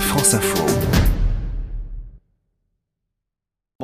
[0.00, 0.95] France Info.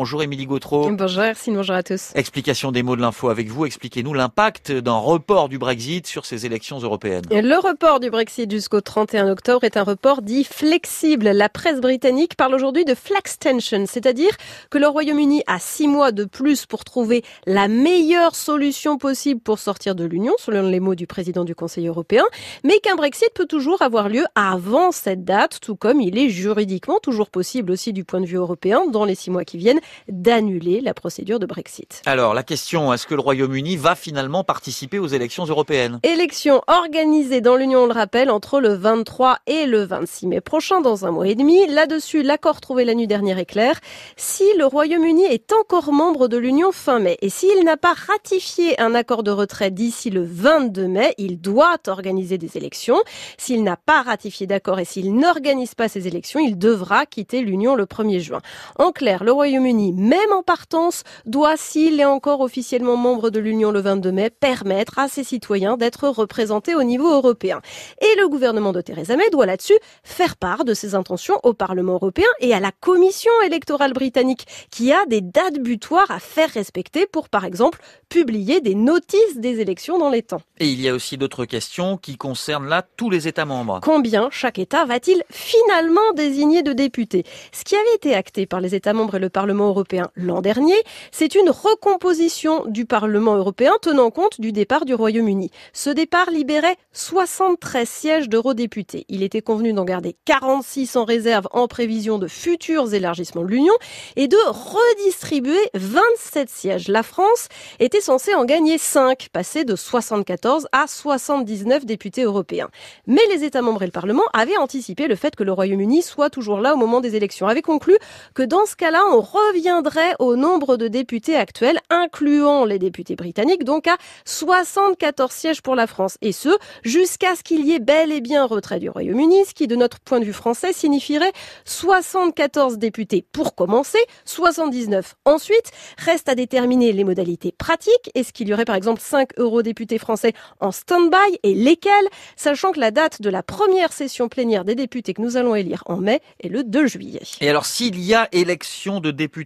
[0.00, 0.90] Bonjour Émilie Gautreau.
[0.92, 2.12] Bonjour Ercine, bonjour à tous.
[2.14, 3.66] Explication des mots de l'info avec vous.
[3.66, 7.24] Expliquez-nous l'impact d'un report du Brexit sur ces élections européennes.
[7.30, 11.28] Le report du Brexit jusqu'au 31 octobre est un report dit flexible.
[11.28, 14.30] La presse britannique parle aujourd'hui de flex tension, c'est-à-dire
[14.70, 19.58] que le Royaume-Uni a six mois de plus pour trouver la meilleure solution possible pour
[19.58, 22.24] sortir de l'Union, selon les mots du président du Conseil européen,
[22.64, 27.00] mais qu'un Brexit peut toujours avoir lieu avant cette date, tout comme il est juridiquement
[27.02, 30.80] toujours possible aussi du point de vue européen dans les six mois qui viennent d'annuler
[30.80, 32.02] la procédure de Brexit.
[32.06, 36.00] Alors, la question, est-ce que le Royaume-Uni va finalement participer aux élections européennes?
[36.02, 40.80] Élections organisées dans l'Union, on le rappelle, entre le 23 et le 26 mai prochain,
[40.80, 41.66] dans un mois et demi.
[41.66, 43.80] Là-dessus, l'accord trouvé la nuit dernière est clair.
[44.16, 48.80] Si le Royaume-Uni est encore membre de l'Union fin mai et s'il n'a pas ratifié
[48.80, 53.00] un accord de retrait d'ici le 22 mai, il doit organiser des élections.
[53.38, 57.74] S'il n'a pas ratifié d'accord et s'il n'organise pas ces élections, il devra quitter l'Union
[57.74, 58.40] le 1er juin.
[58.78, 63.70] En clair, le Royaume-Uni même en partance, doit, s'il est encore officiellement membre de l'Union
[63.70, 67.60] le 22 mai, permettre à ses citoyens d'être représentés au niveau européen.
[68.00, 71.94] Et le gouvernement de Theresa May doit là-dessus faire part de ses intentions au Parlement
[71.94, 77.06] européen et à la Commission électorale britannique, qui a des dates butoirs à faire respecter
[77.06, 80.42] pour, par exemple, publier des notices des élections dans les temps.
[80.58, 83.80] Et il y a aussi d'autres questions qui concernent là tous les États membres.
[83.82, 87.24] Combien chaque État va-t-il finalement désigner de députés?
[87.52, 90.82] Ce qui avait été acté par les États membres et le Parlement européen l'an dernier,
[91.12, 95.50] c'est une recomposition du Parlement européen tenant compte du départ du Royaume-Uni.
[95.72, 99.04] Ce départ libérait 73 sièges d'eurodéputés.
[99.08, 103.74] Il était convenu d'en garder 46 en réserve en prévision de futurs élargissements de l'Union
[104.16, 106.88] et de redistribuer 27 sièges.
[106.88, 112.68] La France était censée en gagner 5, passer de 74 à 79 députés européens.
[113.06, 116.30] Mais les États membres et le Parlement avaient anticipé le fait que le Royaume-Uni soit
[116.30, 117.96] toujours là au moment des élections, avaient conclu
[118.34, 119.20] que dans ce cas-là, on
[119.50, 125.74] reviendrait au nombre de députés actuels, incluant les députés britanniques, donc à 74 sièges pour
[125.74, 126.16] la France.
[126.22, 126.50] Et ce,
[126.84, 129.98] jusqu'à ce qu'il y ait bel et bien retrait du Royaume-Uni, ce qui, de notre
[130.00, 131.32] point de vue français, signifierait
[131.64, 135.72] 74 députés pour commencer, 79 ensuite.
[135.98, 138.10] Reste à déterminer les modalités pratiques.
[138.14, 141.92] Est-ce qu'il y aurait par exemple 5 eurodéputés français en stand-by et lesquels,
[142.36, 145.82] sachant que la date de la première session plénière des députés que nous allons élire
[145.86, 147.22] en mai est le 2 juillet.
[147.40, 149.39] Et alors, s'il y a élection de députés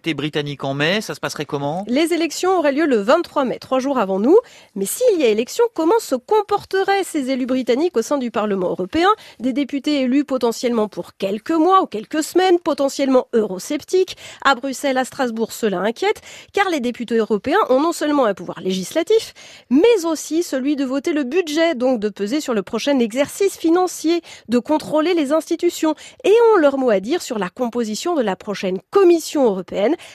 [0.62, 1.84] en mai, ça se passerait comment?
[1.88, 4.38] Les élections auraient lieu le 23 mai, trois jours avant nous.
[4.74, 8.70] Mais s'il y a élection, comment se comporteraient ces élus britanniques au sein du Parlement
[8.70, 9.08] européen?
[9.40, 14.16] Des députés élus potentiellement pour quelques mois ou quelques semaines, potentiellement eurosceptiques.
[14.44, 16.20] À Bruxelles, à Strasbourg, cela inquiète,
[16.52, 19.34] car les députés européens ont non seulement un pouvoir législatif,
[19.70, 24.22] mais aussi celui de voter le budget, donc de peser sur le prochain exercice financier,
[24.48, 25.94] de contrôler les institutions,
[26.24, 29.44] et ont leur mot à dire sur la composition de la prochaine Commission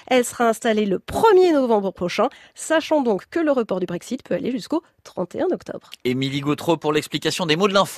[0.07, 4.35] Elle sera installée le 1er novembre prochain, sachant donc que le report du Brexit peut
[4.35, 5.89] aller jusqu'au 31 octobre.
[6.05, 7.97] Émilie Gautreau pour l'explication des mots de l'info.